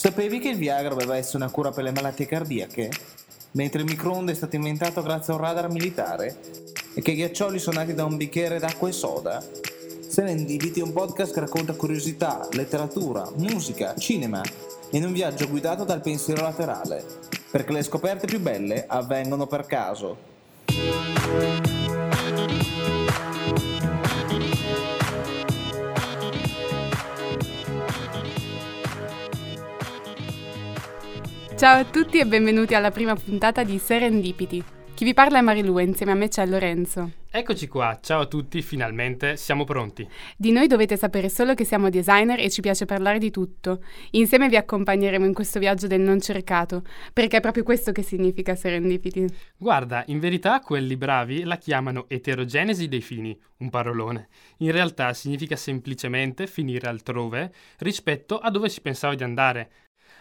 [0.00, 2.90] Sapevi che il Viagra doveva essere una cura per le malattie cardiache?
[3.50, 6.40] Mentre il microonde è stato inventato grazie a un radar militare?
[6.94, 9.44] E che i ghiaccioli sono nati da un bicchiere d'acqua e soda?
[10.08, 14.40] Serendipity è un podcast che racconta curiosità, letteratura, musica, cinema
[14.92, 17.04] in un viaggio guidato dal pensiero laterale,
[17.50, 20.16] perché le scoperte più belle avvengono per caso.
[31.60, 34.64] Ciao a tutti e benvenuti alla prima puntata di Serendipity.
[34.94, 37.10] Chi vi parla è Marilu e insieme a me c'è Lorenzo.
[37.30, 40.08] Eccoci qua, ciao a tutti, finalmente siamo pronti.
[40.38, 43.84] Di noi dovete sapere solo che siamo designer e ci piace parlare di tutto.
[44.12, 46.82] Insieme vi accompagneremo in questo viaggio del non cercato,
[47.12, 49.26] perché è proprio questo che significa serendipity.
[49.58, 54.28] Guarda, in verità quelli bravi la chiamano eterogenesi dei fini, un parolone.
[54.60, 59.70] In realtà significa semplicemente finire altrove rispetto a dove si pensava di andare.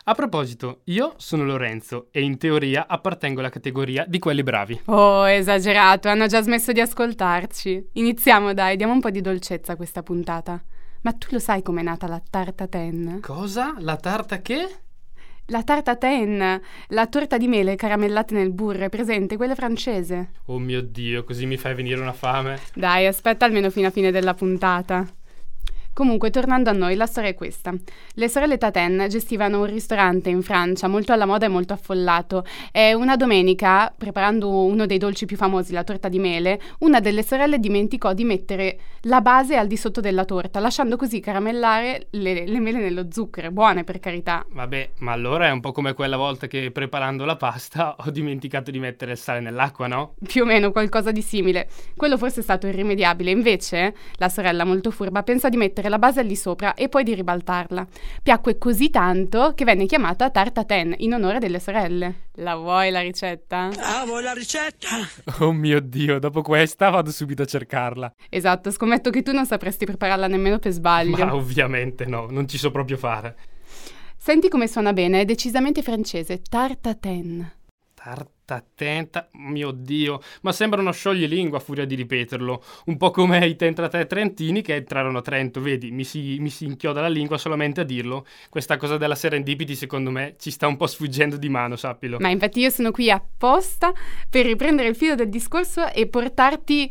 [0.09, 4.81] A proposito, io sono Lorenzo e in teoria appartengo alla categoria di quelli bravi.
[4.85, 7.89] Oh, esagerato, hanno già smesso di ascoltarci.
[7.93, 10.59] Iniziamo dai, diamo un po' di dolcezza a questa puntata.
[11.01, 13.19] Ma tu lo sai com'è nata la tarta ten?
[13.21, 13.75] Cosa?
[13.77, 14.67] La tarta che?
[15.51, 20.31] La tarta ten, la torta di mele caramellate nel burro, è presente, quella francese.
[20.45, 22.57] Oh mio Dio, così mi fai venire una fame.
[22.73, 25.05] Dai, aspetta almeno fino a fine della puntata.
[25.99, 27.73] Comunque, tornando a noi, la storia è questa.
[28.13, 32.93] Le sorelle Taten gestivano un ristorante in Francia molto alla moda e molto affollato e
[32.93, 37.59] una domenica, preparando uno dei dolci più famosi, la torta di mele, una delle sorelle
[37.59, 42.59] dimenticò di mettere la base al di sotto della torta, lasciando così caramellare le, le
[42.59, 44.45] mele nello zucchero, buone per carità.
[44.49, 48.71] Vabbè, ma allora è un po' come quella volta che preparando la pasta ho dimenticato
[48.71, 50.13] di mettere il sale nell'acqua, no?
[50.25, 51.67] Più o meno qualcosa di simile.
[51.97, 56.21] Quello forse è stato irrimediabile, invece la sorella molto furba pensa di mettere la base
[56.21, 57.87] al di sopra e poi di ribaltarla.
[58.23, 62.27] Piacque così tanto che venne chiamata tarta ten in onore delle sorelle.
[62.35, 63.69] La vuoi la ricetta?
[63.79, 64.87] Ah, vuoi la ricetta?
[65.41, 68.13] Oh mio Dio, dopo questa vado subito a cercarla.
[68.29, 71.25] Esatto, scommetto che tu non sapresti prepararla nemmeno per sbaglio.
[71.25, 73.35] Ma ovviamente no, non ci so proprio fare.
[74.17, 76.41] Senti come suona bene, è decisamente francese.
[76.41, 77.58] Tarta ten.
[78.01, 83.45] Tarta attenta, mio Dio, ma sembra uno scioglilingua a furia di ripeterlo, un po' come
[83.45, 87.37] i 33 trentini che entrarono a Trento, vedi, mi si, mi si inchioda la lingua
[87.37, 88.25] solamente a dirlo.
[88.49, 92.19] Questa cosa della serendipity secondo me ci sta un po' sfuggendo di mano, sappilo.
[92.21, 93.91] Ma infatti io sono qui apposta
[94.29, 96.89] per riprendere il filo del discorso e portarti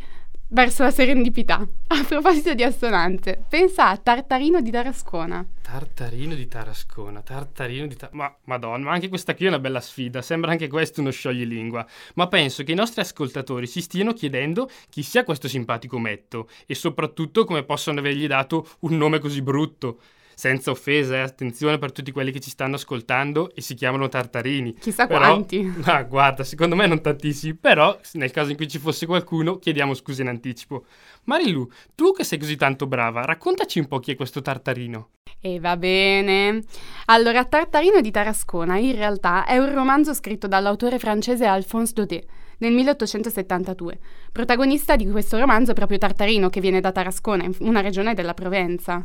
[0.49, 1.67] verso la serendipità.
[1.89, 5.45] A proposito di assonanze, pensa a Tartarino di Tarascona.
[5.63, 8.23] Tartarino di Tarascona, Tartarino di Tarascona.
[8.23, 11.87] Ma madonna, ma anche questa qui è una bella sfida, sembra anche questo uno scioglilingua.
[12.15, 16.75] Ma penso che i nostri ascoltatori si stiano chiedendo chi sia questo simpatico metto e
[16.75, 20.01] soprattutto come possono avergli dato un nome così brutto
[20.39, 24.75] senza offesa, eh, attenzione per tutti quelli che ci stanno ascoltando e si chiamano tartarini.
[24.75, 25.63] Chissà però, quanti.
[25.85, 29.95] Ma guarda, secondo me non tantissimi, però nel caso in cui ci fosse qualcuno chiediamo
[29.95, 30.85] scusa in anticipo.
[31.25, 35.09] Marilu, tu che sei così tanto brava, raccontaci un po' chi è questo tartarino.
[35.41, 36.63] E va bene.
[37.07, 42.27] Allora, Tartarino di Tarascona in realtà è un romanzo scritto dall'autore francese Alphonse Daudet
[42.59, 43.99] nel 1872.
[44.31, 49.05] Protagonista di questo romanzo è proprio Tartarino, che viene da Tarascona, una regione della Provenza.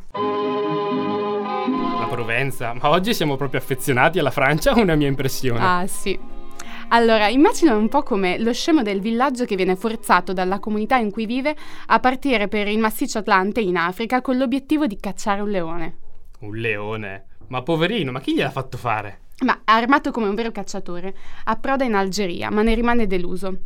[2.14, 2.76] Provenza?
[2.80, 5.60] Ma oggi siamo proprio affezionati alla Francia una mia impressione?
[5.60, 6.18] Ah, sì.
[6.90, 11.10] Allora, immagina un po' come lo scemo del villaggio che viene forzato dalla comunità in
[11.10, 11.56] cui vive
[11.88, 15.98] a partire per il massiccio Atlante in Africa con l'obiettivo di cacciare un leone.
[16.42, 17.26] Un leone?
[17.48, 19.22] Ma poverino, ma chi gliel'ha fatto fare?
[19.44, 23.62] Ma armato come un vero cacciatore, approda in Algeria, ma ne rimane deluso.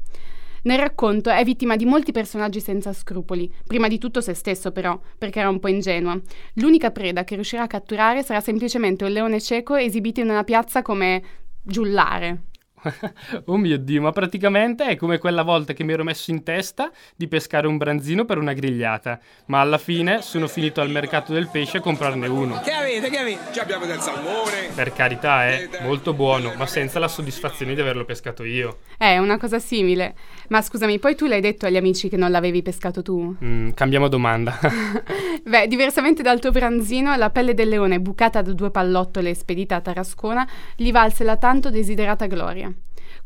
[0.64, 5.00] Nel racconto è vittima di molti personaggi senza scrupoli, prima di tutto se stesso però,
[5.18, 6.22] perché era un po' ingenuo.
[6.56, 10.82] L'unica preda che riuscirà a catturare sarà semplicemente un leone cieco esibito in una piazza
[10.82, 11.24] come
[11.62, 12.44] giullare.
[13.46, 16.92] oh mio Dio, ma praticamente è come quella volta che mi ero messo in testa
[17.16, 21.48] di pescare un branzino per una grigliata, ma alla fine sono finito al mercato del
[21.48, 22.60] pesce a comprarne uno.
[22.62, 23.52] Che avete, che avete?
[23.52, 24.70] Ci abbiamo del salmone.
[24.74, 28.80] Per carità, è molto buono, ma senza la soddisfazione di averlo pescato io.
[28.98, 30.16] È una cosa simile.
[30.50, 33.36] Ma scusami, poi tu l'hai detto agli amici che non l'avevi pescato tu?
[33.44, 34.58] Mm, cambiamo domanda.
[35.44, 39.82] Beh, diversamente dal tuo branzino, la pelle del leone bucata da due pallottole spedita a
[39.82, 42.72] Tarascona gli valse la tanto desiderata gloria.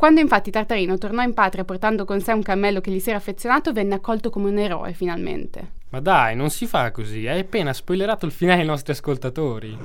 [0.01, 3.19] Quando infatti Tartarino tornò in patria portando con sé un cammello che gli si era
[3.19, 5.73] affezionato, venne accolto come un eroe finalmente.
[5.89, 9.77] Ma dai, non si fa così, hai appena spoilerato il finale ai nostri ascoltatori.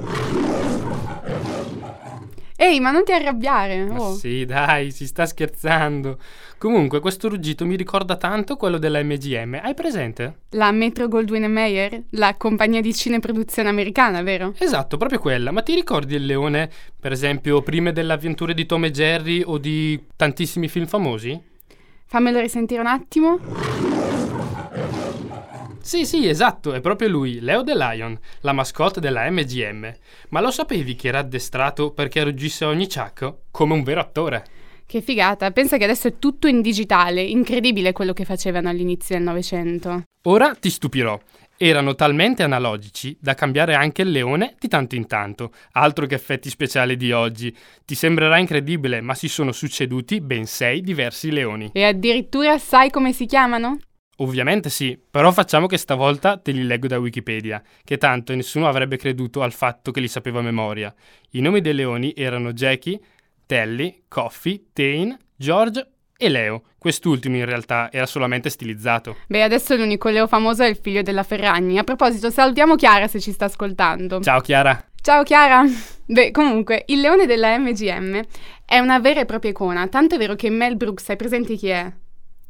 [2.59, 3.83] Ehi, ma non ti arrabbiare.
[3.83, 4.15] Oh.
[4.15, 6.19] sì, dai, si sta scherzando.
[6.57, 9.61] Comunque, questo ruggito mi ricorda tanto quello della MGM.
[9.63, 10.39] Hai presente?
[10.51, 14.55] La Metro Goldwyn Mayer, la compagnia di cineproduzione americana, vero?
[14.57, 15.51] Esatto, proprio quella.
[15.51, 19.59] Ma ti ricordi il leone, per esempio, prima delle avventure di Tom e Jerry o
[19.59, 21.39] di tantissimi film famosi?
[22.07, 23.96] Fammelo risentire un attimo.
[25.87, 29.95] Sì, sì, esatto, è proprio lui, Leo the Lion, la mascotte della MGM.
[30.31, 33.43] Ma lo sapevi che era addestrato perché ruggisse ogni ciacco?
[33.53, 34.45] Come un vero attore.
[34.85, 39.25] Che figata, pensa che adesso è tutto in digitale, incredibile quello che facevano all'inizio del
[39.25, 40.03] Novecento.
[40.27, 41.17] Ora ti stupirò.
[41.57, 45.53] Erano talmente analogici da cambiare anche il leone di tanto in tanto.
[45.75, 47.57] Altro che effetti speciali di oggi.
[47.85, 51.71] Ti sembrerà incredibile, ma si sono succeduti ben sei diversi leoni.
[51.73, 53.79] E addirittura sai come si chiamano?
[54.17, 58.97] Ovviamente sì, però facciamo che stavolta te li leggo da Wikipedia, che tanto nessuno avrebbe
[58.97, 60.95] creduto al fatto che li sapevo a memoria.
[61.33, 62.99] I nomi dei leoni erano Jackie,
[63.45, 65.87] Telly, Coffee, Tane, George
[66.17, 66.63] e Leo.
[66.79, 69.17] Quest'ultimo in realtà era solamente stilizzato.
[69.27, 71.77] Beh, adesso l'unico Leo famoso è il figlio della Ferragni.
[71.77, 74.21] A proposito, salutiamo Chiara se ci sta ascoltando.
[74.23, 74.83] Ciao Chiara!
[75.03, 75.63] Ciao Chiara!
[76.09, 78.23] Beh, comunque, il leone della MGM
[78.65, 81.69] è una vera e propria icona, tanto è vero che Mel Brooks, hai presente chi
[81.69, 81.93] è?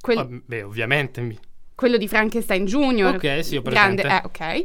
[0.00, 1.38] Quel- Oh, beh, ovviamente.
[1.76, 3.14] Quello di Frankenstein Jr.
[3.14, 4.24] Ok, sì, ho Grande, presente.
[4.24, 4.64] eh,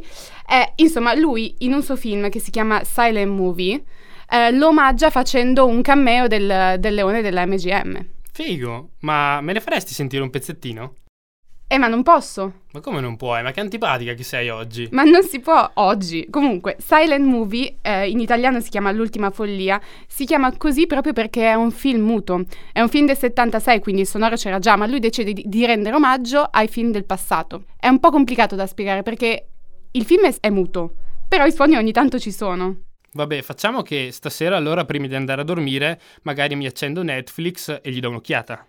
[0.50, 3.84] Eh, insomma, lui in un suo film che si chiama Silent Movie
[4.28, 8.04] eh, lo omaggia facendo un cameo del, del leone della MGM.
[8.32, 10.94] Figo, ma me ne faresti sentire un pezzettino?
[11.72, 12.52] Eh, ma non posso.
[12.72, 13.42] Ma come non puoi?
[13.42, 14.88] Ma che antipatica che sei oggi.
[14.90, 16.26] Ma non si può oggi.
[16.28, 21.48] Comunque, Silent Movie, eh, in italiano si chiama L'ultima follia, si chiama così proprio perché
[21.48, 22.44] è un film muto.
[22.72, 25.64] È un film del 76, quindi il sonoro c'era già, ma lui decide di, di
[25.64, 27.64] rendere omaggio ai film del passato.
[27.80, 29.46] È un po' complicato da spiegare perché
[29.92, 30.92] il film è, è muto,
[31.26, 32.82] però i suoni ogni tanto ci sono.
[33.14, 37.90] Vabbè, facciamo che stasera allora prima di andare a dormire magari mi accendo Netflix e
[37.90, 38.68] gli do un'occhiata.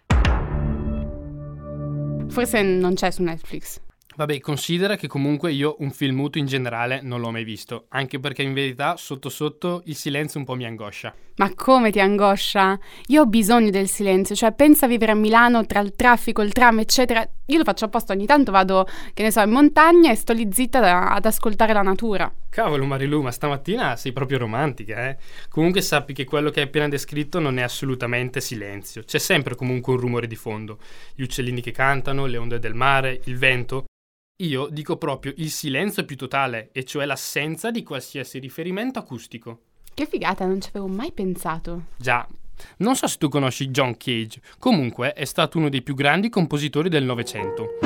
[2.34, 3.80] Forse non c'è su Netflix.
[4.16, 8.20] Vabbè, considera che comunque io un film muto in generale non l'ho mai visto, anche
[8.20, 11.14] perché in verità sotto sotto il silenzio un po' mi angoscia.
[11.36, 12.80] Ma come ti angoscia?
[13.08, 16.54] Io ho bisogno del silenzio, cioè pensa a vivere a Milano tra il traffico, il
[16.54, 17.28] tram, eccetera.
[17.48, 20.48] Io lo faccio apposta, ogni tanto vado, che ne so, in montagna e sto lì
[20.50, 22.34] zitta da- ad ascoltare la natura.
[22.48, 25.18] Cavolo Marilu, ma stamattina sei proprio romantica, eh?
[25.50, 29.94] Comunque sappi che quello che hai appena descritto non è assolutamente silenzio, c'è sempre comunque
[29.94, 30.80] un rumore di fondo.
[31.14, 33.84] Gli uccellini che cantano, le onde del mare, il vento.
[34.42, 39.60] Io dico proprio il silenzio più totale, e cioè l'assenza di qualsiasi riferimento acustico.
[39.94, 41.88] Che figata, non ci avevo mai pensato.
[41.98, 42.26] Già,
[42.78, 46.90] non so se tu conosci John Cage, comunque è stato uno dei più grandi compositori
[46.90, 47.78] del Novecento.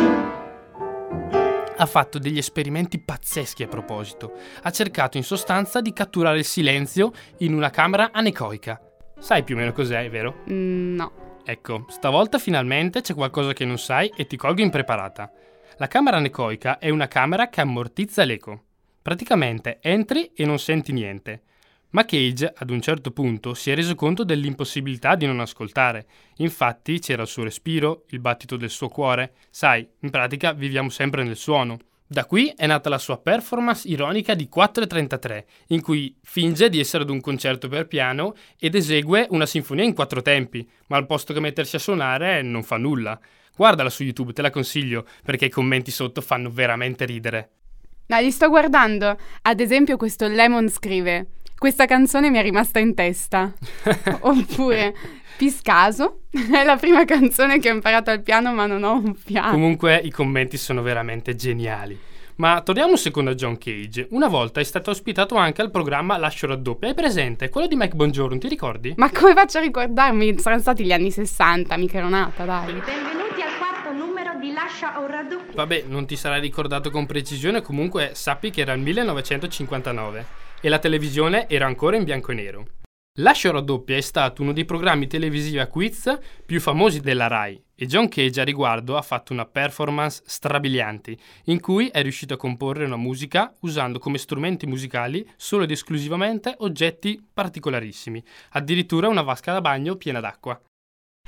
[1.80, 4.34] Ha fatto degli esperimenti pazzeschi a proposito.
[4.64, 8.81] Ha cercato in sostanza di catturare il silenzio in una camera anecoica.
[9.19, 10.44] Sai più o meno cos'è, vero?
[10.50, 11.25] Mm, no.
[11.46, 15.31] Ecco, stavolta finalmente c'è qualcosa che non sai e ti colgo impreparata.
[15.78, 18.63] La camera anecoica è una camera che ammortizza l'eco.
[19.02, 21.44] Praticamente entri e non senti niente.
[21.89, 26.06] Ma Cage, ad un certo punto, si è reso conto dell'impossibilità di non ascoltare.
[26.38, 29.36] Infatti c'era il suo respiro, il battito del suo cuore.
[29.50, 31.78] Sai, in pratica viviamo sempre nel suono.
[32.06, 37.04] Da qui è nata la sua performance ironica di 4.33, in cui finge di essere
[37.04, 41.34] ad un concerto per piano ed esegue una sinfonia in quattro tempi, ma al posto
[41.34, 43.19] che mettersi a suonare non fa nulla.
[43.56, 47.50] Guardala su YouTube, te la consiglio, perché i commenti sotto fanno veramente ridere.
[48.07, 49.18] No, li sto guardando.
[49.42, 53.51] Ad esempio questo Lemon scrive Questa canzone mi è rimasta in testa.
[54.22, 54.93] Oppure
[55.38, 59.53] Piscaso è la prima canzone che ho imparato al piano ma non ho un piano.
[59.53, 62.00] Comunque i commenti sono veramente geniali.
[62.36, 64.08] Ma torniamo un secondo a John Cage.
[64.12, 66.89] Una volta è stato ospitato anche al programma Lascio raddoppia.
[66.89, 67.50] Hai presente?
[67.50, 68.93] Quello di Mike Bongiorno, ti ricordi?
[68.96, 70.38] Ma come faccio a ricordarmi?
[70.38, 72.74] Saranno stati gli anni 60, mica ero nata, dai.
[72.74, 75.55] Benvenuti al quarto numero di Lascia un raddoppio.
[75.55, 80.80] Vabbè, non ti sarai ricordato con precisione, comunque sappi che era il 1959 e la
[80.80, 82.68] televisione era ancora in bianco e nero.
[83.20, 87.88] Lascio raddoppia è stato uno dei programmi televisivi a quiz più famosi della RAI e
[87.88, 92.86] John Cage a riguardo ha fatto una performance strabiliante in cui è riuscito a comporre
[92.86, 99.62] una musica usando come strumenti musicali solo ed esclusivamente oggetti particolarissimi, addirittura una vasca da
[99.62, 100.60] bagno piena d'acqua.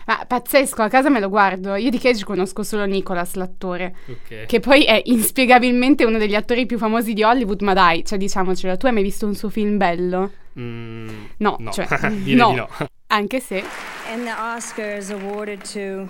[0.08, 1.76] Ma pazzesco, a casa me lo guardo.
[1.76, 3.96] Io di Cage conosco solo Nicholas, l'attore.
[4.08, 4.46] Ok.
[4.48, 8.78] Che poi è inspiegabilmente uno degli attori più famosi di Hollywood, ma dai, cioè diciamocelo,
[8.78, 10.32] tu hai mai visto un suo film bello?
[10.60, 12.10] Mm, No, no, cioè, no.
[12.10, 12.68] di no.
[13.08, 13.64] Anche se
[14.12, 16.08] And the Oscar is awarded to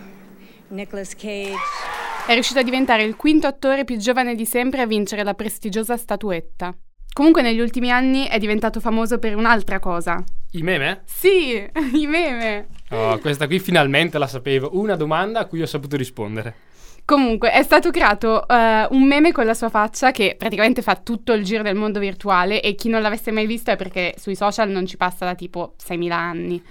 [0.69, 1.55] Nicolas Cage.
[2.27, 5.97] è riuscito a diventare il quinto attore più giovane di sempre a vincere la prestigiosa
[5.97, 6.73] statuetta.
[7.19, 10.23] Comunque negli ultimi anni è diventato famoso per un'altra cosa.
[10.51, 11.01] I meme?
[11.03, 11.51] Sì,
[11.91, 12.67] i meme.
[12.91, 14.69] Oh, questa qui finalmente la sapevo.
[14.71, 16.55] Una domanda a cui ho saputo rispondere.
[17.03, 21.33] Comunque è stato creato eh, un meme con la sua faccia che praticamente fa tutto
[21.33, 24.69] il giro del mondo virtuale e chi non l'avesse mai visto è perché sui social
[24.69, 26.63] non ci passa da tipo 6.000 anni.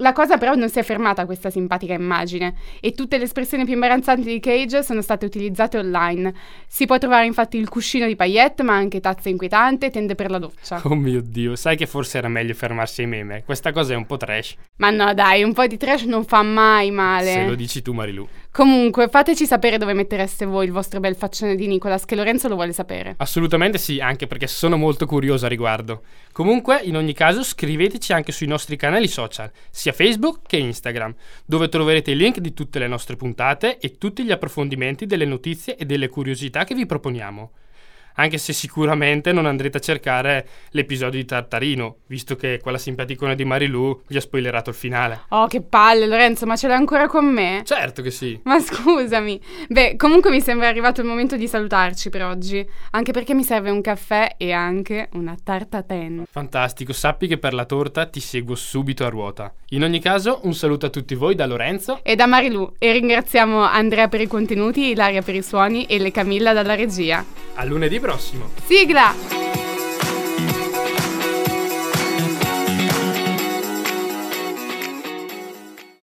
[0.00, 3.64] La cosa però non si è fermata a questa simpatica immagine e tutte le espressioni
[3.64, 6.32] più imbarazzanti di Cage sono state utilizzate online.
[6.66, 10.30] Si può trovare infatti il cuscino di paillette, ma anche tazza inquietante e tende per
[10.30, 10.80] la doccia.
[10.84, 13.44] Oh mio dio, sai che forse era meglio fermarsi ai meme.
[13.44, 14.56] Questa cosa è un po' trash.
[14.76, 17.32] Ma no dai, un po' di trash non fa mai male.
[17.32, 18.26] Se lo dici tu Marilu.
[18.52, 22.56] Comunque, fateci sapere dove mettereste voi il vostro bel faccione di Nicolas, che Lorenzo lo
[22.56, 23.14] vuole sapere.
[23.18, 26.02] Assolutamente sì, anche perché sono molto curioso a riguardo.
[26.32, 31.14] Comunque, in ogni caso, scriveteci anche sui nostri canali social, sia Facebook che Instagram,
[31.46, 35.76] dove troverete i link di tutte le nostre puntate e tutti gli approfondimenti delle notizie
[35.76, 37.52] e delle curiosità che vi proponiamo
[38.14, 43.44] anche se sicuramente non andrete a cercare l'episodio di Tartarino, visto che quella simpaticona di
[43.44, 45.22] Marilu vi ha spoilerato il finale.
[45.28, 47.62] Oh, che palle, Lorenzo, ma ce l'hai ancora con me?
[47.64, 48.38] Certo che sì.
[48.44, 49.40] Ma scusami.
[49.68, 53.70] Beh, comunque mi sembra arrivato il momento di salutarci per oggi, anche perché mi serve
[53.70, 56.24] un caffè e anche una tarta ten.
[56.30, 59.52] Fantastico, sappi che per la torta ti seguo subito a ruota.
[59.70, 63.62] In ogni caso, un saluto a tutti voi da Lorenzo e da Marilu e ringraziamo
[63.62, 67.24] Andrea per i contenuti, Ilaria per i suoni e le Camilla dalla regia.
[67.54, 68.50] A lunedì prossimo.
[68.66, 69.49] Sigla!